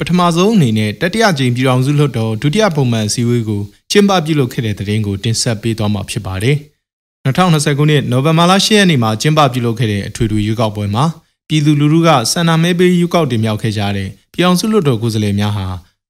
[0.00, 6.56] ပထမဆုံးအနေနဲ့တတိယကြိမ်ပြည်တော်စုလွှတ်တော်ဒုတိယပုံမှန်အစည်းအဝေးကိုကျင်းပပြုလုပ်ခဲ့တဲ့သတင်းကိုတင်ဆက်ပေးသွားမှာဖြစ်ပါတယ်။
[7.26, 11.04] 2020ခုနှစ်နိုဝင်ဘာလ10ရက်နေ့မှာကျင်းပပြုလုပ်ခဲ့တဲ့အထွေထွေရွေးကောက်ပွဲမှာ
[11.48, 15.66] ပြည်သူလူထုကဆန္ဒမဲပေးရွေးကောက်တင်မြှောက်ခဲ့ကြတဲ့ပြည်အောင်စုလွှတ်တော်ကိုယ်စားလှယ်များဟာ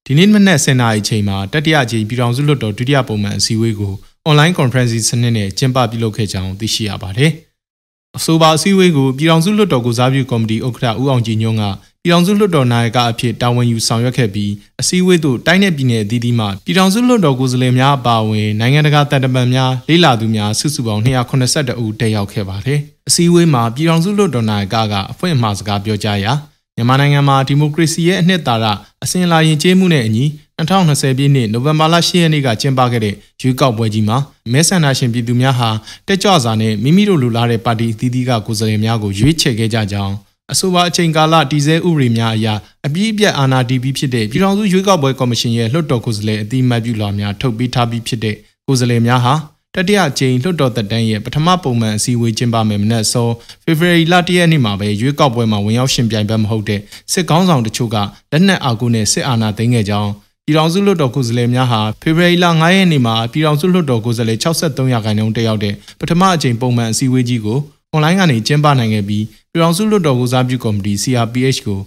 [0.06, 3.92] ဒီနေ့မနက်10:00နာရီချိန်မှာတတိယကြိမ်ပြည်အောင်စုလွှတ်တော်ဒုတိယပုံမှန်အစည်းအဝေးကို
[4.28, 7.32] online conference စနစ်နဲ့ကျင်းပပြုလုပ်ခဲ့ကြောင်းသိရှိရပါတယ်။
[8.16, 11.64] အဆိုပါအစည်းအဝေးကိုပြည်အောင်စုလွှတ်တော်ကိုစားပြုကော်မတီဥက္ကဋ္ဌဦးအောင်ကြည်ညွန့်က
[12.04, 26.32] ပြည်ထောင်စုလွှတ်တော်နာယကအဖြစ်တာဝန်ယူဆောင်ရွက်ခဲ့ပြီးအစည်းအဝေးသို့တိုင်းနယ်ပြည်နယ်အသီးသီးမှပြည်ထောင်စုလွှတ်တော်ကိုယ်စားလှယ်များအပါအဝင်နိုင်ငံတကာတပ်တပံများလေးလာသူများစုစုပေါင်း282ဦးတက်ရောက်ခဲ့ပါတယ်။အစည်းအဝေးမှာပြည်ထောင်စုလွှတ်တော်နာယကကအဖွင့်အမှာစကားပြောကြားရာ
[26.76, 28.66] မြန်မာနိုင်ငံမှာဒီမိုကရေစီရဲ့အနှစ်သာရ
[29.04, 30.24] အစဉ်အလာယဉ်ကျေးမှုနဲ့အညီ
[30.58, 34.18] 2020ပြည့်နှစ်နိုဝင်ဘာလ10ရက်နေ့ကကျင်းပခဲ့တဲ့ရွေးကောက်ပွဲကြီးမှာ
[34.52, 35.70] မဲဆန္ဒရှင်ပြည်သူများဟာ
[36.06, 40.14] တက်ကြွစွာနဲ့မိမိတို့လူလာတဲ့ပါတီအသီးသီးကကိုယ်စားလှယ်များကိုရွေးချယ်ခဲ့ကြကြောင်း
[40.52, 42.46] အဆိုပါအချိန်ကာလတည်ဆဲဥပဒေများအရ
[42.86, 48.34] အပြည့်အပြတ်အာဏာတည်ပြီးဖြစ်တဲ့ပြည်ထောင်စုရွေးကောက်ပွဲကော်မရှင်ရဲ့လွှတ်တော်ကိုယ်စားလှယ်အတိအမှတ်ပြုလွှာများထုတ်ပေးထားပြီးဖြစ်တဲ့
[48.66, 49.34] ကိုယ်စားလှယ်များဟာ
[49.74, 53.28] တတိယကြိမ်လွှတ်တော်သက်တမ်းရဲ့ပထမပုံမှန်အစည်းအဝေးကျင်းပမယ်မနက်စော
[53.64, 56.80] ဖေဖော်ဝါရီလ၁ရက်နေ့မှာပဲရွေးကောက်ပွဲမှာဝင်ရောက်ရှင်ပြိုင်ဘက်မဟုတ်တဲ့
[57.12, 57.96] စစ်ကောင်းဆောင်တချို့က
[58.32, 60.10] လက်နက်အာကိုနဲ့စစ်အာဏာသိမ်းခဲ့ကြောင်း
[60.46, 67.58] ပြည်ထောင်စုလွှတ်တော်ကိုယ်စားလှယ်များဟာဖေဖော်ဝါရီလ9ရက်နေ့မှာပြည်ထောင်စုလွှတ်တော်ကိုယ်စားလှယ်63ရာခိုင်နှုန်းတက်ရောက်တဲ့ပထမအကြိမ်ပုံမှန်အစည်းအဝေးကြီးကို
[67.92, 69.24] အွန်လိုင်းကနေကျင်းပနိုင်ခဲ့ပြီး
[69.58, 71.80] ပြည်ထောင်စုလွှတ်တော်ကိုစားပြုကော်မတီ CRPH ကို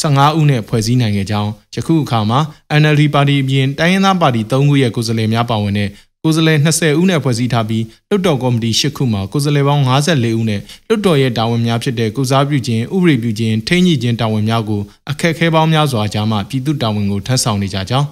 [0.00, 2.40] 15ဦးနဲ့ဖွဲ့စည်းနိုင်ခဲ့ကြောင်းယခုအခါမှာ
[2.80, 5.88] NLD ပါတီအပြင်တိုင်းရင်းသားပါတီ3ခုရဲ့ကိုယ်စားလှယ်များပါဝင်တဲ့
[6.22, 18.06] ကိုယ်စားလှယ်20ဦးနဲ့ဖွဲ့စည်းထားပြီးလွှတ်တော်ကော်မတီ10ခုမှာကိုယ်စားလှယ်ပေါင်း54ဦးနဲ့လွှတ်တော်ရဲ့တာဝန်များဖြစ်တဲ့ကုစားပြုခြင်းဥပဒေပြုခြင်းထိန်းညှိခြင်းတာဝန်များကိုအခက်အခဲပေါင်းများစွာကြားမှပြည်သူတာဝန်ကိုထမ်းဆောင်နေကြကြောင်း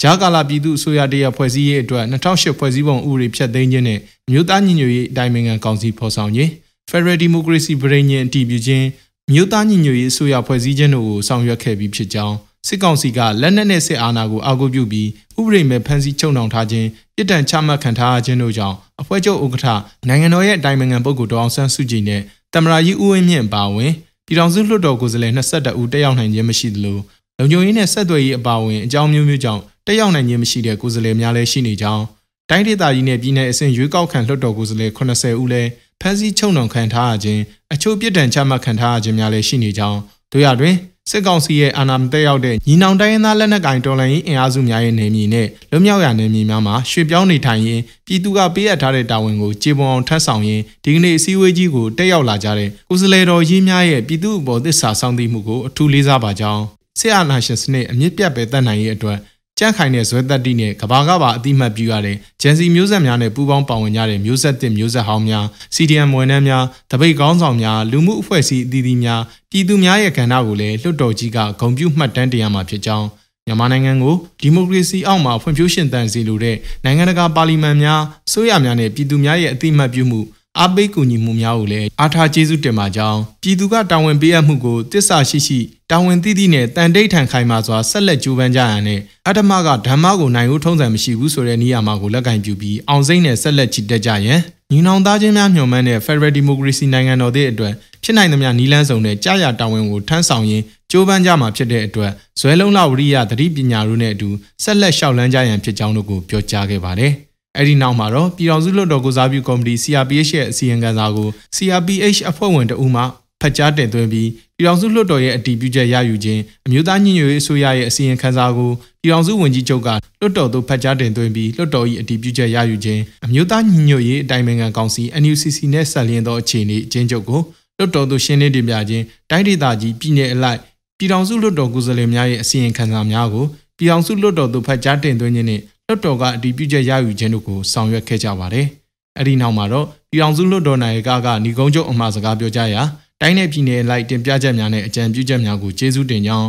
[0.00, 3.98] ဂျာကာလာပြည်သူ့အစိုးရတရဖွဲ့စည်းရေးအတွက်2008ဖွဲ့စည်းပုံဥပဒေဖြတ်သိမ်းခြင်းနဲ့
[4.30, 6.50] မြို့သားညီညွတ်ရေးအတိုင်းအမြံကောင်စီဖော်ဆောင်ခြင်း
[6.90, 8.86] Federal Democracy ပြည်ညင်အတည်ပြုခြင်း
[9.32, 12.36] မြို့သားညီညွတ်ရေးအစိုးရဖွဲ့စည်းခြင်းတို့ကိုဆောင်ရွက်ခဲ့ပြီးဖြစ်ကြောင်း
[12.68, 15.08] စစ်ကောင်စီကလက်နက်နဲ့စစ်အာဏာကိုအာကိုပြုပြီး
[15.38, 19.66] ဥပဒေမဲ့ဖမ်းဆီးချုပ်နှောင်ထားခြင်းပြစ်ဒဏ်ချမှတ်ခံထားခြင်းတို့ကြောင့်အဖွဲ့ချုပ်ဥက္ကဋ္ဌ
[20.08, 22.20] နိုင်ငံတော်ရဲ့အတိုင်ပင်ခံပုဂ္ဂိုလ်ဒေါအောင်ဆန်းစုကြည်နဲ့
[22.54, 23.92] တမရာကြီးဦးဝင်းမြင့်ပါဝင်
[24.26, 26.98] ပြည်ထောင်စုလွှတ်တော်ကိုယ်စားလှယ်22ဦးတက်ရောက်နိုင်ခြင်းမရှိသလို
[27.38, 32.04] လုံခြုံရေးနဲ့ဆက်သွယ်ရေးအပါအဝင်အကြောင်းမျိုးမျိုးကြောင့်တက်ရောက်နိုင်ခြင်းမရှိတဲ့ကိုယ်စားလှယ်များလည်းရှိနေကြောင်း
[32.50, 35.68] တိုင်းဒေသကြီးနဲ့ပြည်내အဆင့်ရွေးကောက်ခံလွှတ်တော်ကိုယ်စားလှယ်80ဦးလည်း
[36.00, 37.42] ဖမ်းဆီးချုပ်နှောင်ခံထားရခြင်း
[37.74, 39.98] အချို့ပြစ်ဒဏ်ချမှတ်ခံထားရခြင်းများလည်းရှိနေကြောင်း
[40.32, 40.76] တို့ရတွင်
[41.10, 56.62] စစ်ကောင်စီရဲ့အာဏာမတက်ရောက်တဲ့ညီနောင်တိုင်းရင်းသားလက်နက်ကိုင်တော်လှန်ရေးအင်အားစုများရဲ့နေမြေနဲ့လွတ်မြောက်ရာနေမြေများမှာရွှေ့ပြောင်းနေထိုင်ရင်းပြည်သူကပေးအပ်ထားတဲ့တာဝန်ကိုကျေပွန်အောင်ထမ်းဆောင်ရင်းဒီကနေ့အစည်းအဝေးကြီးကိုတက်ရောက်လာကြတဲ့ကိုယ်စားလှယ်တော်ကြီးများရဲ့ပြည်သူ့အပေါ်သစ္စာဆောင်သိမှုကိုအထူးလေးစားပါကြောင်း
[56.98, 59.18] စစ်အာဏာရှင်စနစ်အမြင့်ပြတ်ပဲတတ်နိုင်ရေးအတွက်
[59.62, 65.44] ကြန့်ခိုင်တဲ့ဇွဲသက်တိနဲ့ကဘာကပါအတိမတ်ပြုရတဲ့ဂျန်စီမျိုးဆက်များနဲ့ပူးပေါင်းပါဝင်ကြတဲ့မျိုးဆက်တစ်မျိုးဆက်ဟောင်းများ
[65.74, 69.20] CDM ဝန်ထမ်းများတပိတ်ကောင်းဆောင်များလူမှုအဖွဲ့အစည်းအသီးသီးများ
[69.50, 73.06] ပြည်သူများရဲ့ကဏ္ဍကိုလည်းလွှတ်တော်ကြီးကဂုဏ်ပြုမှတ်တမ်းတင်ရမှာဖြစ်ကြောင်း
[73.46, 80.20] မြန်မာနိုင်ငံကိုဒီမိုကရေစီအောက်မှာဖွံ့ဖြိုးရှင်သန်စေလိုတဲ့နိုင်ငံတကာပါလီမန်များအစိုးရများနဲ့ပြည်သူများရဲ့အသိမှတ်ပြုမှု
[80.58, 85.58] အားပေးကူညီမှုများကိုလည်းအားထားကျေးဇူးတင်ပါကြောင်းပြည်သူကတာဝန်ပေးအပ်မှုကိုတစ္ဆာရှိရှိ
[85.90, 94.40] တာဝန်သိသိနဲ့တန်တိတ်ထန်ခိုင်မာစွာဆက်လက်ကြိုးပမ်းကြရန်နဲ့အတ္တမကဓမ္မကိုနိုင်ဦးထုံးစံမရှိဘူးဆိုတဲ့နေရာမှာကိုလက်ကင်ပြုပြီးအောင်စိမ့်နဲ့ဆက်လက်ချီတက်ကြရန်
[94.72, 97.72] ညီနောင်သားချင်းများမျှော်မှန်းတဲ့ Federal Democracy နိုင်ငံတော်သည့်အတွက်
[98.04, 104.28] ဖြစ်နိုင်သမျှနီလန်းစုံနဲ့ကြာရတာဝန်ကိုထမ်းဆောင်ရင်းကြိုးပမ်းကြမှာဖြစ်တဲ့အတွက်ဇွဲလုံးလဝရိယသတိပညာတို့နဲ့အတူ
[104.62, 107.14] ဆက်လက်လျှောက်လန်းကြရန်ဖြစ်ကြောင်းတို့ကိုပြောကြားခဲ့ပါတယ်။
[107.58, 113.02] အဲဒီနောက်မှာတော့ပြည်တော်စုလွှတ်တော်ကိုစားပြုကော်မတီ CRPH ရဲ့အစည်းအဝေးစာကို CRPH အဖွဲ့ဝင်တအူးမှ
[113.40, 118.70] ဖတ်ကြားတင်သွင်းပြီးပြည်တော်စုလွှတ်တော်ရဲ့အတည်ပြုချက်ရယူခြင်းအမျိုးသားညီညွတ်ရေးအစိုးရရဲ့အစည်းအဝေးစာကို
[119.02, 119.88] ပြည်တော်စုဝန်ကြီးချုပ်က
[120.20, 127.40] လွှတ်တော်သို့ဖတ်ကြားတင်သွင်းပြီးလွှတ်တော်၏အတည်ပြုချက်ရယူခြင်းအမျိုးသားညီညွတ်ရေးအတိုင်ပင်ခံကောင်စီ NUCC နဲ့ဆက်လျင်းသောအခြေအနေအချင်းချုပ်ကို
[127.78, 130.58] လွှတ်တော်သို့ရှင်းလင်းတင်ပြခြင်းတိုင်းဒေသကြီးပြည်내အလိုက်
[130.98, 133.44] ပြည်ထောင်စုလွှတ်တော်ကိုယ်စားလှယ်များရဲ့အစီရင်ခံစာများကို
[133.78, 138.66] ပြည်ထောင်စုလွှတ်တော်သို့ဖတ်ကြားတင်သွင်းခြင်းနှင့် လွှတ်တော်ကအတည်ပြုချက်ရယူခြင်းတို့ကိုဆောင်ရွက်ခဲ့ကြပါတယ်။
[139.18, 142.82] အဲဒီနောက်မှာတော့ပြည်အောင်စုလွှတ်တော်နိုင်ကကညီကုန်းချုပ်အမှားစကားပြောကြရာ
[143.20, 146.48] တိုင်းနယ်ပြည်နယ်လိုက်တင်ပြချက်များနဲ့အကြံပြုချက်များကိုကျေးဇူးတင်ကြောင်း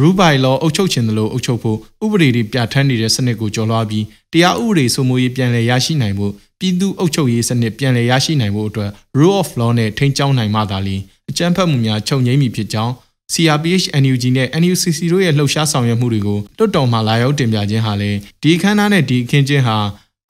[0.00, 12.92] ရူဘိုင်လောအုပ်ချုပ်ခြင်းသလိုအုပ်ချုပ်ဖို့ဥပဒေတွေပြဋ္ဌာန်းနေတဲ့စနစ်ကိုကျော်လွှားပြီးတရားဥပဒေစိုးမိုးရေးပြန်လည်ရရှိနိုင်ဖို့ပြည်သူအုပ်ချုပ်ရေးစနစ်ပြန်လည်ရရှိနိုင်ဖို့အတွက် rule of law နဲ့ထိန်းကျောင်းနိုင်မှသာလျှင်အကြမ်းဖက်မှုများချုပ်ငြိမ်းမည်ဖြစ်ကြောင်း
[13.34, 19.76] CRPH NUG နဲ့ NUCC တို့ရဲ့လှုပ်ရှားဆောင်ရွက်မှုတွေကိုလွတ်တော်မှလာရောက်တင်ပြခြင်းဟာလည်းဒီအခမ်းအနားနဲ့ဒီအခင်းချင်းဟာ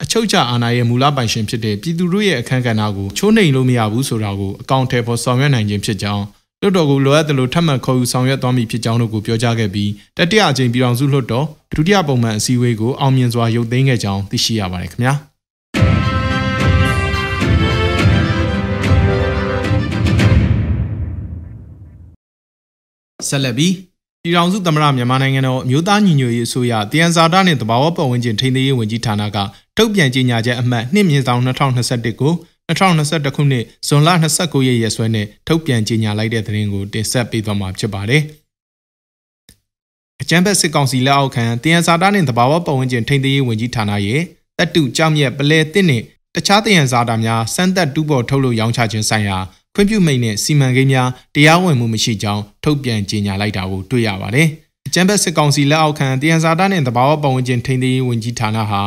[0.03, 6.23] အချုပ်ချအာဏာရဲ့မူလပိုင်ရှင်ဖြစ်တဲ့ပြည်သူတို့ရဲ့အခမ်းကဏ္ဍကိုချိုးနှိမ်လို့မရဘူးဆိုတာကိုအကောင့်ထဲပေါ်ဆောင်ရွက်နိုင်ခြင်းဖြစ်ကြောင်း
[6.61, 15.13] လွှတ်တော်ကိုလိုအပ်သလိုထပ်မံခေါ်ယူဆောင်ရွက်သွားမည်ဖြစ်ကြောင်းတို့ကိုပြောကြားခဲ့ပြီးတတိယအကြိမ်ပြည်ထောင်စုလွှတ်တော်ဒုတိယပုံမှန်အစည်းအဝေးကိုအောင်မြင်စွာရုပ်သိမ်းခဲ့ကြောင်းသိရှိရပါတယ်ခင်ဗျာ
[23.27, 23.73] ဆက်လက်ပြီး
[24.23, 29.37] ပြည်ထောင်စုသမ္မတမြန်မာနိုင်ငံတော်အမျိုးသားညီညွတ်ရေးအစိုးရတယံဇာတာနှင့်တဘာဝပတ်ဝန်းကျင်ထိန်းသိမ်းရေးဝန်ကြီးဌာနက
[29.77, 32.33] ထုတ်ပြန်ကြေညာချက်အမှတ်2မြင်းဆောင်2021ကို
[32.69, 38.21] 2021ခုနှစ်ဇွန်လ29ရက်ရက်စွဲနဲ့ထုတ်ပြန်ကြေညာလိုက်တဲ့သတင်းကိုတင်ဆက်ပေးသွားမှာဖြစ်ပါတယ်။
[40.21, 44.21] အကြံဖက်စစ်ကောင်စီလက်အောက်ခံတယံဇာတာနှင့်တဘာဝပတ်ဝန်းကျင်ထိန်းသိမ်းရေးဝန်ကြီးဌာနရဲ့
[44.57, 46.03] တပ်တုကြောင့်မြက်ပလဲတစ်နှင့်
[46.35, 49.37] တခြားတယံဇာတာများစမ်းသက်တူးပေါ်ထုတ်လို့ရောင်းချခြင်းဆိုင်ရာ
[49.75, 54.47] ခွင့်ပြုမိန့်နဲ့စီမံကိန်းများတရားဝင်မှုမရှိကြောင်းထုတ်ပြန်ကြေညာလိုက်တာကိုတွေ့ရပါတယ်။
[54.87, 58.81] အကြံဖက်စစ်ကောင်စီလက်အောက်ခံတယံဇာတာနှင့်တဘာဝပတ်ဝန်းကျင်ထိန်းသိမ်းရေးဝန်ကြီးဌာနဟာ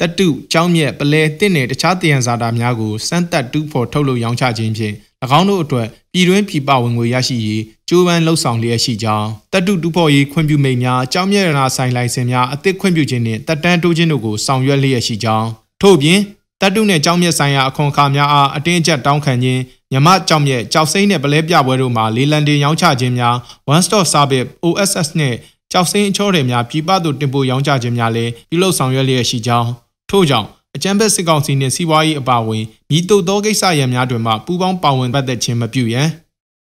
[0.00, 4.94] တတုကြောင်းမြက်ပလဲတင့်နဲ့တခြားတယံဇာတာများကိုစမ်းသက်တူးဖော်ထုတ်လုပ်ရောင်းချခြင်းဖြင့်၎
[5.38, 15.48] င်းတို့အတွက်ပြည်တွင်းပြည်ပဝင်ငွေရရှိရေးကြိုးပမ်းလှုပ်ဆောင်လျက်ရှိကြောင်းတတုတူးဖော်ရေးခွင့်ပြုမိန့်များကြောင်းမြက်ရနာဆိုင်လိုင်စင်များအသစ်ခွင့်ပြုခြင်းနှင့်တက်တန်းတိုးခြင်းတို့ကိုဆောင်ရွက်လျက်ရှိကြောင်း
[15.82, 16.20] ထို့ပြင်
[16.60, 19.60] တတုနှင့်ကြောင်းမြက်ဆိုင်ရာအခွန်အခါများအားအတင်းအကျပ်တောင်းခံခြင်း
[19.92, 23.34] မြမကြောင်မြက်ကြောက်စိမ့်နဲ့ပလဲပြပွဲတို့မှာလေးလံတင်ရောင်းချခြင်းများ
[23.72, 25.34] one stop service OSS နဲ့
[25.72, 29.68] ကြောက်စိမ့်အချောတွေများပြည်ပသို့တင်ပို့ရောင်းချခြင်းများလည်းပြုလုပ်ဆောင်ရွက်လျက်ရှိကြောင်း
[30.10, 30.46] ထို့ကြောင့်
[30.76, 36.08] အကြံဖက်စစ်ကောင်စီနှင့်စီးပွားရေးအပါအဝင်မိတုသောကိစ္စရန်များတွင်မှပူးပေါင်းပါဝင်ပတ်သက်ခြင်းမပြုရန်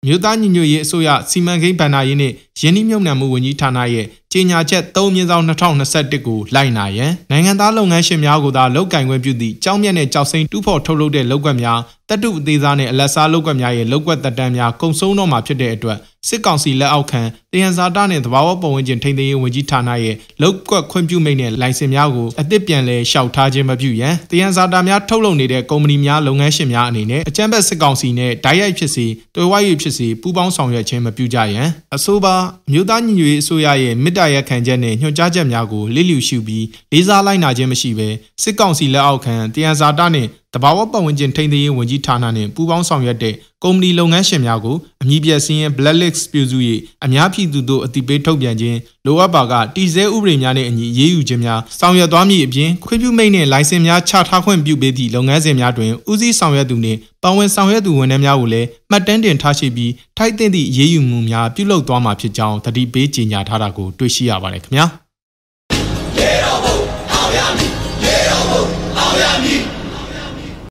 [0.06, 4.06] မြို့သားညီညွတ်ရေးအစိုးရစီမံကိန်းဗဏ္ဍာရေးနှင့်ယင်းနှိမ့်မြုံမှုဝန်ကြီးဌာနရဲ့
[4.38, 11.78] ကြေညာချက်3မြင်းဆောင်2021ကိုလိုက်နာရန်နိုင်ငံသားလုပ်ငန်းရှင်များကိုသာလောက်ကင်ခွင့်ပြုသည့်ကြောင်းမြတ်နဲ့ကြောက်စိမ့်တူးဖော်ထုတ်လုပ်တဲ့လုပ်ကွက်များ
[12.08, 15.98] တတုအသေးစားနဲ့အလက်စားလုပ်ကွက်များရဲ့လုပ်ကွက်တက်တန်းများကုံဆုံးတော့မှာဖြစ်တဲ့အတွက်
[16.28, 32.34] စစ်ကောင်စီလက်အောက်ခံတယံဇာတာနဲ့သဘာဝပတ်ဝန်းကျင်ထိန်းသိမ်းရေးဝန်ကြီးဌာနရဲ့လုပ်ကွက်ခွင့်ပြုမိန့်နဲ့လိုင်စင်များကိုအသစ်ပြန်လည်လျှောက်ထားခြင်းမပြုရန်တယံဇာတာများထုတ်လုပ်နေတဲ့ကုမ္ပဏီများလုပ်ငန်းရှင်များအနေနဲ့အကြမ်းဖက်စစ်ကောင်စီနဲ့ဓာတ်ရိုက်ဖြစ်စေတွေ့ဝိုင်းရဖြစ်စေပူးပေါင်းဆောင်ရွက်ခြင်းမပြုကြရန်အဆိုပါ
[32.72, 38.08] မြို့သားညီညွတ်ရေးအစိုးရရဲ့မေတ္တာရပ်ခံချက်နဲ့ညွှန်ကြားချက်များကိုလစ်လျူရှုပြီးလေးစားလိုက်နာခြင်းမရှိဘဲ
[38.42, 40.26] စစ်ကောင်စီလက်အောက်ခံတယံဇာတာနဲ့
[40.56, 46.58] တဘာဝပတ်ဝန်းကျင်ထိန်းသိမ်းရေးဝန်ကြီးဌာနနဲ့ပူးပေါင်းဆောင်ရွက်တဲ့ကုမ္ပဏီလုပ်ငန်းရှင်များကိုအမည်ပြစင်းရဲ့ blacklist ပြုစု၍
[47.04, 64.86] အများပြည်သူတို့အတိပေးထုတ်ပြန်ခြင်းလိုအပ်ပါကတည်ဆဲဥပဒေများနဲ့အညီရေးယူခြင်းများဆောင်ရွက်သွားမည်အပြင်ခွင့်ပြုမိန့်နဲ့လိုင်စင်များချထားခွင့်ပြုပေးသည့်လုပ်ငန်းစဉ်များတွင်ဦးစီးဆောင်ရွက်သူနှင့်ပါဝင်ဆောင်ရွက်သူဝန်ထမ်းများကိုလည်းမှတ်တမ်းတင်ထားရှိပြီးထိုက်သင့်သည့်ရေးယူမှုများပြုလုပ်သွားမှာဖြစ်ကြောင်းတတိပေးကြေညာထားတာကိုတွေ့ရှိရပါတယ်ခင်ဗျာ
[66.18, 66.76] ရေတော်ဘုံ
[67.12, 67.70] အောင်ရမည်
[68.04, 68.62] ရေတော်ဘုံ
[68.98, 69.75] အောင်ရမည်